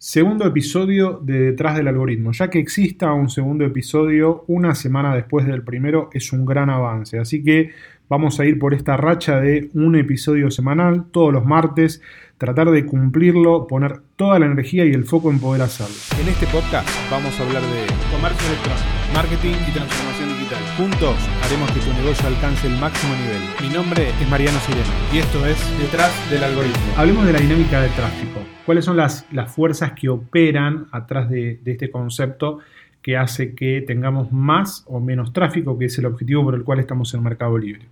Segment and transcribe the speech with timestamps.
[0.00, 2.30] Segundo episodio de Detrás del algoritmo.
[2.30, 7.18] Ya que exista un segundo episodio una semana después del primero es un gran avance.
[7.18, 7.72] Así que
[8.08, 12.00] vamos a ir por esta racha de un episodio semanal todos los martes,
[12.38, 15.96] tratar de cumplirlo, poner toda la energía y el foco en poder hacerlo.
[16.22, 20.62] En este podcast vamos a hablar de comercio electrónico, marketing y transformación digital.
[20.76, 23.42] Juntos haremos que tu negocio alcance el máximo nivel.
[23.60, 26.82] Mi nombre es Mariano Sirena y esto es Detrás del algoritmo.
[26.96, 28.40] Hablemos de la dinámica de tráfico.
[28.66, 32.60] ¿Cuáles son las, las fuerzas que operan atrás de, de este concepto?
[33.00, 36.80] que hace que tengamos más o menos tráfico, que es el objetivo por el cual
[36.80, 37.86] estamos en Mercado Libre.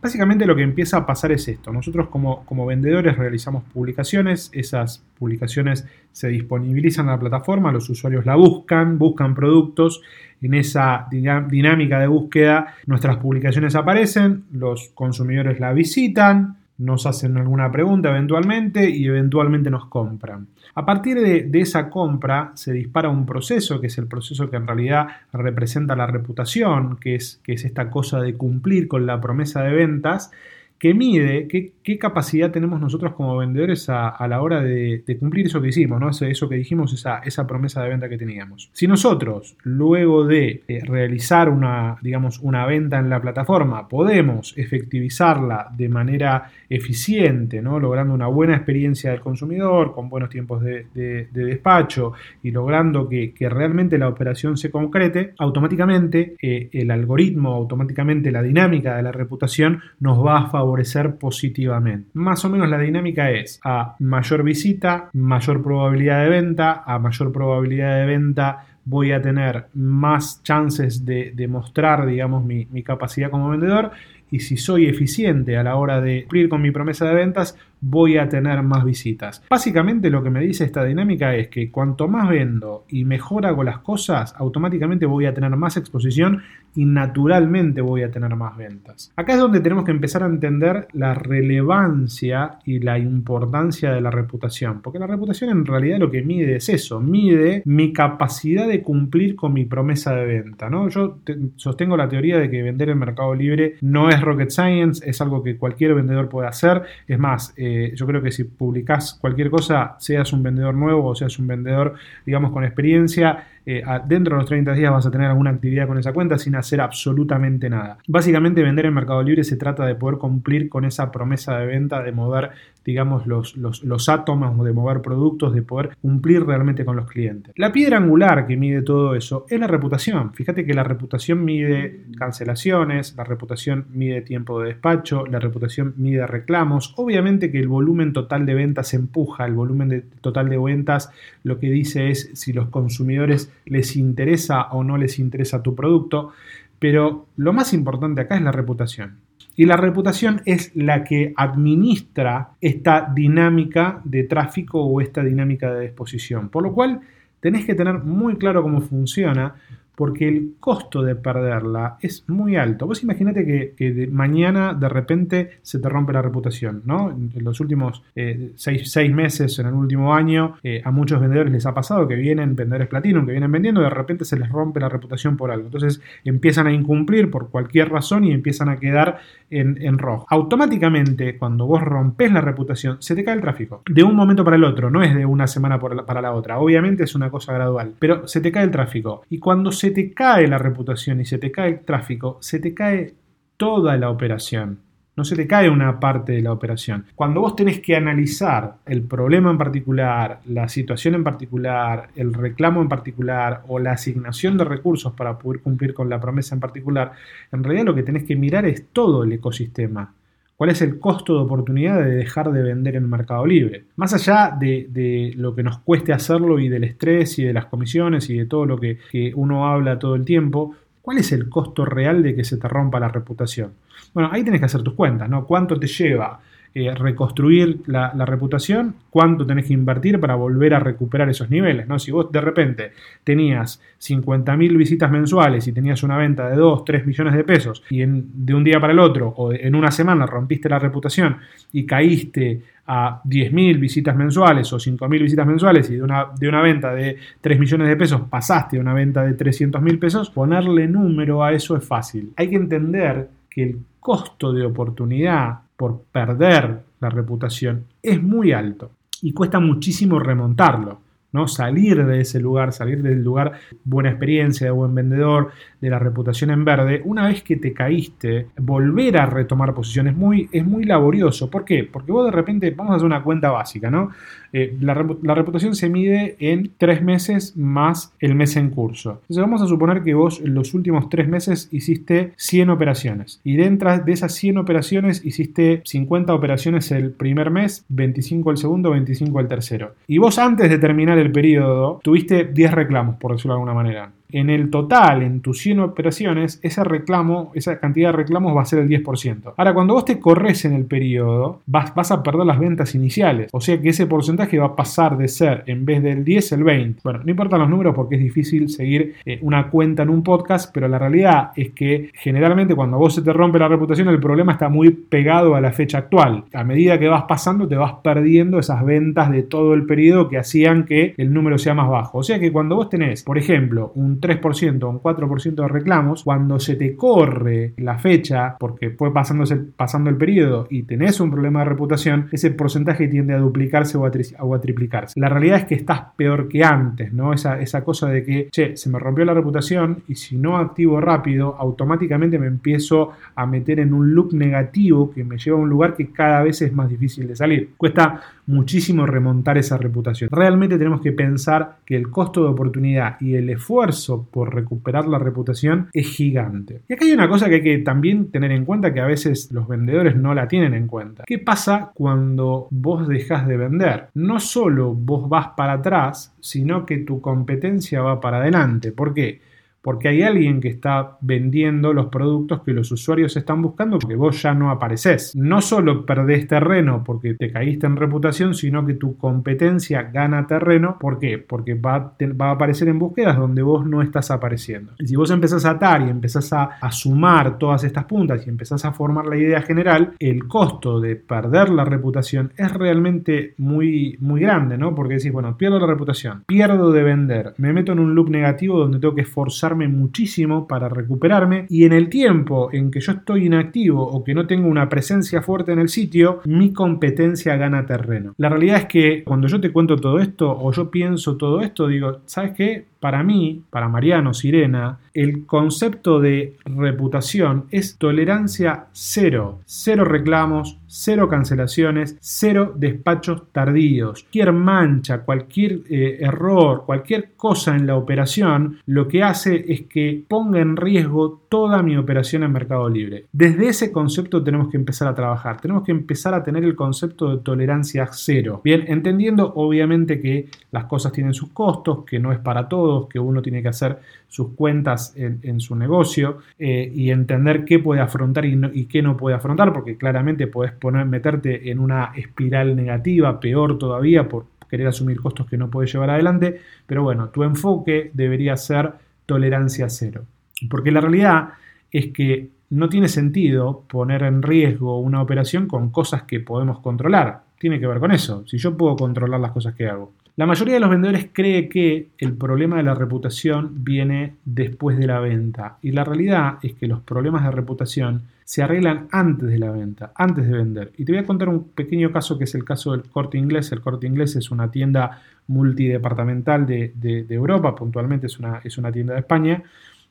[0.00, 1.72] Básicamente lo que empieza a pasar es esto.
[1.72, 8.26] Nosotros como, como, vendedores realizamos publicaciones, esas publicaciones se disponibilizan en la plataforma, los usuarios
[8.26, 10.02] la buscan, buscan productos,
[10.42, 17.70] en esa dinámica de búsqueda nuestras publicaciones aparecen, los consumidores la visitan, nos hacen alguna
[17.72, 20.48] pregunta eventualmente y eventualmente nos compran.
[20.74, 24.66] A partir de, esa compra se dispara un proceso, que es el proceso que en
[24.66, 29.62] realidad representa la reputación, que es, que es esta cosa de cumplir con la promesa
[29.62, 30.30] de ventas,
[30.78, 35.68] que mide qué, capacidad tenemos nosotros como vendedores a, la hora de, cumplir eso que
[35.68, 36.10] hicimos, ¿no?
[36.10, 38.70] eso, que dijimos, esa, esa, promesa de venta que teníamos.
[38.72, 45.68] Si nosotros, luego de eh, realizar una, digamos, una venta en la plataforma, podemos efectivizarla
[45.76, 47.78] de manera eficiente, ¿no?
[47.78, 50.86] logrando una buena experiencia del consumidor, con buenos tiempos de,
[51.32, 58.42] despacho y logrando que, realmente la operación se concrete, automáticamente eh, el algoritmo, automáticamente la
[58.42, 62.10] dinámica de la reputación nos va a favorecer favorecer positivamente.
[62.14, 67.32] Más o menos la dinámica es a mayor visita, mayor probabilidad de venta, a mayor
[67.32, 73.90] probabilidad de venta voy a tener más chances de, mostrar, digamos, mi, capacidad como vendedor
[74.30, 78.18] y si soy eficiente a la hora de cumplir con mi promesa de ventas, voy
[78.18, 79.42] a tener más visitas.
[79.48, 83.62] Básicamente lo que me dice esta dinámica es que cuanto más vendo y mejor hago
[83.62, 86.42] las cosas, automáticamente voy a tener más exposición
[86.74, 89.12] y naturalmente voy a tener más ventas.
[89.16, 94.10] Acá es donde tenemos que empezar a entender la relevancia y la importancia de la
[94.10, 98.82] reputación, porque la reputación en realidad lo que mide es eso, mide mi capacidad de
[98.82, 100.68] cumplir con mi promesa de venta.
[100.68, 100.88] ¿no?
[100.88, 101.18] Yo
[101.56, 105.42] sostengo la teoría de que vender en Mercado Libre no es rocket science, es algo
[105.42, 106.82] que cualquier vendedor puede hacer.
[107.06, 107.54] Es más,
[107.94, 111.94] yo creo que si publicás cualquier cosa, seas un vendedor nuevo o seas un vendedor,
[112.24, 115.98] digamos, con experiencia, eh, dentro de los 30 días vas a tener alguna actividad con
[115.98, 117.98] esa cuenta sin hacer absolutamente nada.
[118.06, 122.00] Básicamente vender en Mercado Libre se trata de poder cumplir con esa promesa de venta,
[122.00, 122.50] de mover,
[122.84, 127.52] digamos, los, los, los átomos, de mover productos, de poder cumplir realmente con los clientes.
[127.56, 130.32] La piedra angular que mide todo eso es la reputación.
[130.32, 136.24] Fíjate que la reputación mide cancelaciones, la reputación mide tiempo de despacho, la reputación mide
[136.28, 136.94] reclamos.
[136.96, 141.10] Obviamente que el volumen total de ventas empuja, el volumen total de ventas
[141.42, 146.32] lo que dice es si los consumidores les interesa o no les interesa tu producto,
[146.78, 149.18] pero lo más importante acá es la reputación.
[149.56, 155.86] Y la reputación es la que administra esta dinámica de tráfico o esta dinámica de
[155.86, 156.50] disposición.
[156.50, 157.00] Por lo cual
[157.40, 159.54] tenés que tener muy claro cómo funciona
[159.96, 162.86] porque el costo de perderla es muy alto.
[162.86, 167.10] Vos imaginate que, de mañana de repente se te rompe la reputación, ¿no?
[167.10, 171.66] En los últimos eh, seis, meses, en el último año, eh, a muchos vendedores les
[171.66, 174.80] ha pasado que vienen vendedores platino, que vienen vendiendo, y de repente se les rompe
[174.80, 175.66] la reputación por algo.
[175.66, 179.18] Entonces empiezan a incumplir por cualquier razón y empiezan a quedar
[179.50, 180.26] en, rojo.
[180.28, 183.82] Automáticamente, cuando vos rompes la reputación, se te cae el tráfico.
[183.88, 186.58] De un momento para el otro, no es de una semana para la otra.
[186.58, 189.22] Obviamente es una cosa gradual, pero se te cae el tráfico.
[189.30, 192.74] Y cuando se te cae la reputación y se te cae el tráfico, se te
[192.74, 193.14] cae
[193.56, 194.80] toda la operación.
[195.16, 197.06] No se te cae una parte de la operación.
[197.14, 202.82] Cuando vos tenés que analizar el problema en particular, la situación en particular, el reclamo
[202.82, 207.12] en particular o la asignación de recursos para poder cumplir con la promesa en particular,
[207.50, 210.12] en realidad lo que tenés que mirar es todo el ecosistema.
[210.56, 213.84] ¿Cuál es el costo de oportunidad de dejar de vender en el mercado libre?
[213.96, 218.30] Más allá de, lo que nos cueste hacerlo y del estrés y de las comisiones
[218.30, 221.84] y de todo lo que, que uno habla todo el tiempo, ¿cuál es el costo
[221.84, 223.72] real de que se te rompa la reputación?
[224.14, 225.44] Bueno, ahí tienes que hacer tus cuentas, ¿no?
[225.44, 226.40] ¿Cuánto te lleva
[226.78, 228.96] eh, reconstruir la, reputación?
[229.08, 231.88] ¿Cuánto tenés que invertir para volver a recuperar esos niveles?
[231.88, 231.98] ¿no?
[231.98, 232.92] Si vos de repente
[233.24, 238.04] tenías 50.000 visitas mensuales y tenías una venta de 2, 3 millones de pesos y
[238.04, 241.38] de un día para el otro o en una semana rompiste la reputación
[241.72, 246.60] y caíste a 10.000 visitas mensuales o 5.000 visitas mensuales y de una, de una
[246.60, 251.42] venta de 3 millones de pesos pasaste a una venta de 300.000 pesos, ponerle número
[251.42, 252.34] a eso es fácil.
[252.36, 258.90] Hay que entender que el costo de oportunidad por perder la reputación es muy alto
[259.22, 261.00] y cuesta muchísimo remontarlo.
[261.36, 261.46] ¿No?
[261.48, 263.52] Salir de ese lugar, salir del lugar
[263.84, 268.48] buena experiencia, de buen vendedor, de la reputación en verde, una vez que te caíste,
[268.58, 271.50] volver a retomar posiciones es muy, es muy laborioso.
[271.50, 271.84] ¿Por qué?
[271.84, 274.10] Porque vos de repente, vamos a hacer una cuenta básica, ¿no?
[274.52, 279.20] Eh, la, reputación se mide en tres meses más el mes en curso.
[279.22, 283.56] Entonces vamos a suponer que vos en los últimos tres meses hiciste 100 operaciones y
[283.56, 289.40] dentro de esas 100 operaciones hiciste 50 operaciones el primer mes, 25 el segundo, 25
[289.40, 289.94] el tercero.
[290.06, 294.12] Y vos antes de terminar el periodo tuviste 10 reclamos, por decirlo de alguna manera
[294.30, 298.66] en el total, en tus 100 operaciones, ese reclamo, esa cantidad de reclamos va a
[298.66, 299.54] ser el 10%.
[299.56, 303.50] Ahora, cuando vos te corres en el periodo, vas, vas a perder las ventas iniciales.
[303.52, 306.64] O sea que ese porcentaje va a pasar de ser, en vez del 10, el
[306.64, 307.00] 20.
[307.04, 310.72] Bueno, no importan los números porque es difícil seguir eh, una cuenta en un podcast,
[310.72, 314.52] pero la realidad es que generalmente cuando vos se te rompe la reputación, el problema
[314.52, 316.44] está muy pegado a la fecha actual.
[316.52, 320.38] A medida que vas pasando, te vas perdiendo esas ventas de todo el periodo que
[320.38, 322.18] hacían que el número sea más bajo.
[322.18, 326.24] O sea que cuando vos tenés, por ejemplo, un 3% o un 4% de reclamos,
[326.24, 331.30] cuando se te corre la fecha, porque fue pasándose, pasando el periodo y tenés un
[331.30, 335.18] problema de reputación, ese porcentaje tiende a duplicarse o a, triplicarse.
[335.18, 337.32] La realidad es que estás peor que antes, ¿no?
[337.32, 341.00] Esa, esa cosa de que, che, se me rompió la reputación y si no activo
[341.00, 345.68] rápido, automáticamente me empiezo a meter en un loop negativo que me lleva a un
[345.68, 347.70] lugar que cada vez es más difícil de salir.
[347.76, 350.30] Cuesta muchísimo remontar esa reputación.
[350.32, 355.18] Realmente tenemos que pensar que el costo de oportunidad y el esfuerzo por recuperar la
[355.18, 356.82] reputación es gigante.
[356.88, 359.50] Y acá hay una cosa que hay que también tener en cuenta que a veces
[359.52, 361.24] los vendedores no la tienen en cuenta.
[361.26, 364.08] ¿Qué pasa cuando vos dejas de vender?
[364.14, 368.92] No solo vos vas para atrás, sino que tu competencia va para adelante.
[368.92, 369.40] ¿Por qué?
[369.86, 374.42] Porque hay alguien que está vendiendo los productos que los usuarios están buscando porque vos
[374.42, 375.36] ya no apareces.
[375.36, 380.96] No solo perdés terreno porque te caíste en reputación, sino que tu competencia gana terreno.
[380.98, 381.38] ¿Por qué?
[381.38, 384.90] Porque va, a aparecer en búsquedas donde vos no estás apareciendo.
[384.98, 388.84] Y si vos empezás a atar y empezás a, sumar todas estas puntas y empezás
[388.84, 394.40] a formar la idea general, el costo de perder la reputación es realmente muy, muy
[394.40, 394.96] grande, ¿no?
[394.96, 398.80] Porque decís, bueno, pierdo la reputación, pierdo de vender, me meto en un loop negativo
[398.80, 403.46] donde tengo que esforzarme muchísimo para recuperarme y en el tiempo en que yo estoy
[403.46, 408.34] inactivo o que no tengo una presencia fuerte en el sitio, mi competencia gana terreno.
[408.38, 411.88] La realidad es que cuando yo te cuento todo esto o yo pienso todo esto,
[411.88, 412.86] digo, ¿sabes qué?
[413.00, 419.60] Para mí, para Mariano Sirena, el concepto de reputación es tolerancia cero.
[419.64, 424.24] Cero reclamos, cero cancelaciones, cero despachos tardíos.
[424.24, 430.22] Cualquier mancha, cualquier eh, error, cualquier cosa en la operación, lo que hace es que
[430.28, 433.24] ponga en riesgo toda mi operación en Mercado Libre.
[433.32, 435.62] Desde ese concepto tenemos que empezar a trabajar.
[435.62, 438.60] Tenemos que empezar a tener el concepto de tolerancia cero.
[438.62, 443.18] Bien, entendiendo obviamente que las cosas tienen sus costos, que no es para todos que
[443.18, 443.98] uno tiene que hacer
[444.28, 449.36] sus cuentas en, su negocio eh, y entender qué puede afrontar y, qué no puede
[449.36, 455.20] afrontar, porque claramente puedes poner, meterte en una espiral negativa, peor todavía, por querer asumir
[455.20, 458.92] costos que no puedes llevar adelante, pero bueno, tu enfoque debería ser
[459.26, 460.24] tolerancia cero.
[460.68, 461.50] Porque la realidad
[461.90, 467.42] es que no tiene sentido poner en riesgo una operación con cosas que podemos controlar.
[467.58, 468.44] Tiene que ver con eso.
[468.46, 470.12] Si yo puedo controlar las cosas que hago.
[470.36, 475.06] La mayoría de los vendedores cree que el problema de la reputación viene después de
[475.06, 479.58] la venta y la realidad es que los problemas de reputación se arreglan antes de
[479.58, 480.92] la venta, antes de vender.
[480.98, 483.72] Y te voy a contar un pequeño caso que es el caso del corte inglés.
[483.72, 489.14] El corte inglés es una tienda multidepartamental de, Europa, puntualmente es una, es una, tienda
[489.14, 489.62] de España,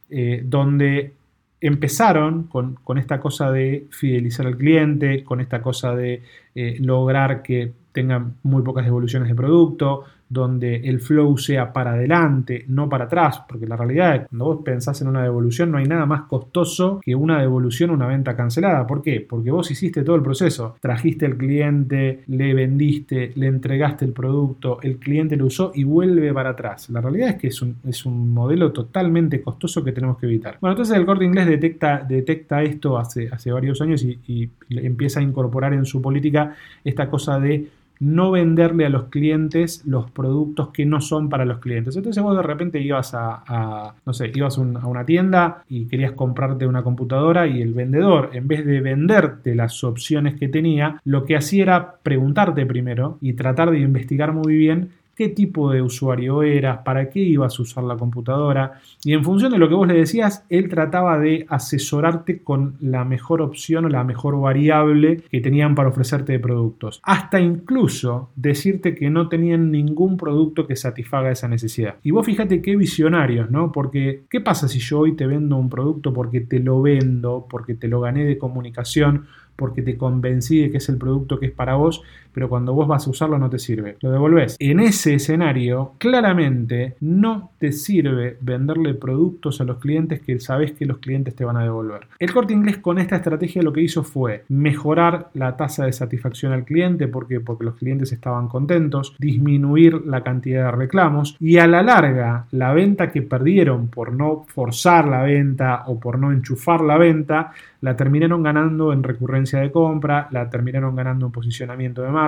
[0.10, 1.14] eh, donde
[1.62, 6.24] empezaron con, esta cosa de fidelizar al cliente, con esta cosa de
[6.56, 12.66] eh, lograr que tengan muy pocas devoluciones de producto, donde el flow sea para adelante,
[12.68, 15.78] no para atrás, porque la realidad es que cuando vos pensás en una devolución no
[15.78, 18.88] hay nada más costoso que una devolución una venta cancelada.
[18.88, 19.22] ¿Por qué?
[19.22, 24.80] Porque vos hiciste todo el proceso, trajiste al cliente, le vendiste, le entregaste el producto,
[24.82, 26.90] el cliente lo usó y vuelve para atrás.
[26.90, 30.58] La realidad es que es un, es un modelo totalmente costoso que tenemos que evitar.
[30.60, 35.24] Bueno, entonces el corte inglés detecta, detecta esto hace, hace varios años y empieza a
[35.24, 37.68] incorporar en su política esta cosa de
[38.00, 41.96] no venderle a los clientes los productos que no son para los clientes.
[41.96, 46.68] Entonces vos de repente ibas a, no sé, ibas a una tienda y querías comprarte
[46.68, 51.36] una computadora y el vendedor, en vez de venderte las opciones que tenía, lo que
[51.36, 56.80] hacía era preguntarte primero y tratar de investigar muy bien qué tipo de usuario eras,
[56.80, 58.80] para qué ibas a usar la computadora.
[59.04, 63.06] Y en función de lo que vos le decías, él trataba de asesorarte con la
[63.06, 67.00] mejor opción o la mejor variable que tenían para ofrecerte de productos.
[67.04, 71.96] Hasta incluso decirte que no tenían ningún producto que satisfaga esa necesidad.
[72.04, 73.72] Y vos fíjate qué visionarios, ¿no?
[73.72, 77.76] Porque, ¿qué pasa si yo hoy te vendo un producto porque te lo vendo, porque
[77.76, 79.26] te lo gané de comunicación?
[79.56, 82.02] porque te convencí de que es el producto que es para vos,
[82.36, 83.96] pero cuando vos vas a usarlo no te sirve.
[84.02, 84.58] Lo devolvés.
[84.60, 90.86] En ese escenario, claramente no te sirve venderle productos a los clientes que sabes que
[90.86, 92.08] los clientes te van a devolver.
[92.20, 96.52] El corte inglés con esta estrategia lo que hizo fue mejorar la tasa de satisfacción
[96.52, 101.68] al cliente, porque porque los clientes estaban contentos, disminuir la cantidad de reclamos y a
[101.68, 106.82] la larga la venta que perdieron por no forzar la venta o por no enchufar
[106.82, 112.10] la venta, la terminaron ganando en recurrencia de compra, la terminaron ganando en posicionamiento de
[112.10, 112.25] marca,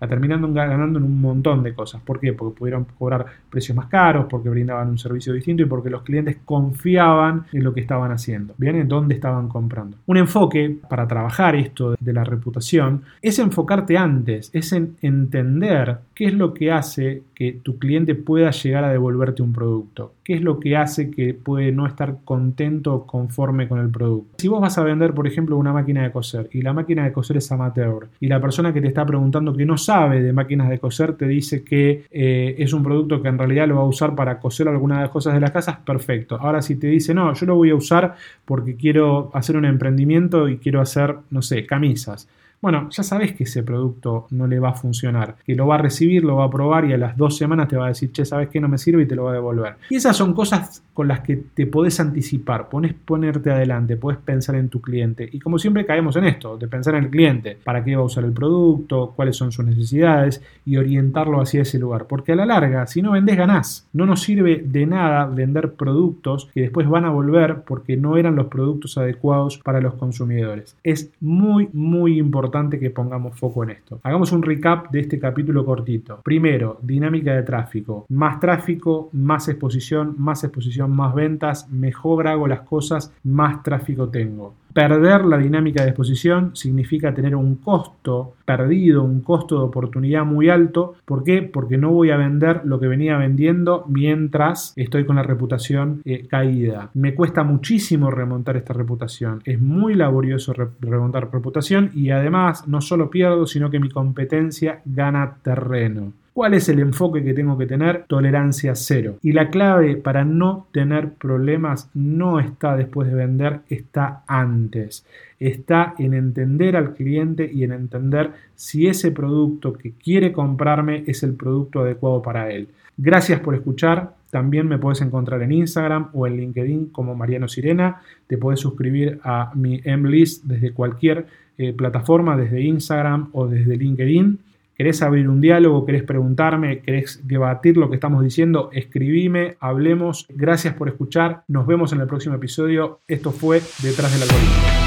[0.00, 2.00] la terminaron ganando en un montón de cosas.
[2.02, 2.32] ¿Por qué?
[2.32, 6.38] Porque pudieron cobrar precios más caros, porque brindaban un servicio distinto y porque los clientes
[6.44, 8.76] confiaban en lo que estaban haciendo, ¿bien?
[8.76, 9.98] En dónde estaban comprando.
[10.06, 16.26] Un enfoque para trabajar esto de la reputación es enfocarte antes, es en entender qué
[16.26, 20.42] es lo que hace que tu cliente pueda llegar a devolverte un producto, qué es
[20.42, 24.36] lo que hace que puede no estar contento o conforme con el producto.
[24.38, 27.12] Si vos vas a vender, por ejemplo, una máquina de coser y la máquina de
[27.12, 29.24] coser es amateur y la persona que te está preguntando
[29.56, 33.28] que no sabe de máquinas de coser te dice que eh, es un producto que
[33.28, 35.78] en realidad lo va a usar para coser algunas de las cosas de las casas,
[35.78, 36.36] perfecto.
[36.40, 38.14] Ahora si te dice, no, yo lo voy a usar
[38.44, 42.28] porque quiero hacer un emprendimiento y quiero hacer, no sé, camisas
[42.64, 45.78] bueno, ya sabes que ese producto no le va a funcionar, que lo va a
[45.82, 48.24] recibir, lo va a probar y a las dos semanas te va a decir, che,
[48.24, 49.74] sabes que no me sirve y te lo va a devolver.
[49.90, 54.54] Y esas son cosas con las que te podés anticipar, pones ponerte adelante, puedes pensar
[54.54, 55.28] en tu cliente.
[55.30, 58.06] Y como siempre caemos en esto, de pensar en el cliente, para qué va a
[58.06, 62.06] usar el producto, cuáles son sus necesidades y orientarlo hacia ese lugar.
[62.06, 63.86] Porque a la larga, si no vendes, ganás.
[63.92, 68.36] No nos sirve de nada vender productos que después van a volver porque no eran
[68.36, 70.78] los productos adecuados para los consumidores.
[70.82, 74.00] Es muy, muy importante que pongamos foco en esto.
[74.04, 76.20] Hagamos un recap de este capítulo cortito.
[76.22, 78.06] Primero, dinámica de tráfico.
[78.10, 84.54] Más tráfico, más exposición, más exposición, más ventas, mejor hago las cosas, más tráfico tengo.
[84.74, 90.48] Perder la dinámica de exposición significa tener un costo perdido, un costo de oportunidad muy
[90.48, 90.96] alto.
[91.04, 91.42] ¿Por qué?
[91.42, 96.26] Porque no voy a vender lo que venía vendiendo mientras estoy con la reputación eh,
[96.26, 96.90] caída.
[96.94, 99.42] Me cuesta muchísimo remontar esta reputación.
[99.44, 105.36] Es muy laborioso remontar reputación y además no solo pierdo, sino que mi competencia gana
[105.42, 106.12] terreno.
[106.34, 108.06] ¿Cuál es el enfoque que tengo que tener?
[108.08, 109.18] Tolerancia cero.
[109.22, 115.06] Y la clave para no tener problemas no está después de vender, está antes.
[115.38, 121.22] Está en entender al cliente y en entender si ese producto que quiere comprarme es
[121.22, 122.66] el producto adecuado para él.
[122.96, 124.14] Gracias por escuchar.
[124.30, 128.02] También me puedes encontrar en Instagram o en LinkedIn como Mariano Sirena.
[128.26, 131.26] Te puedes suscribir a mi M-List desde cualquier
[131.58, 134.40] eh, plataforma, desde Instagram o desde LinkedIn
[134.76, 140.26] querés abrir un diálogo, querés preguntarme, querés debatir lo que estamos diciendo, escribime, hablemos.
[140.28, 141.44] Gracias por escuchar.
[141.48, 143.00] Nos vemos en el próximo episodio.
[143.06, 144.83] Esto fue Detrás del algoritmo.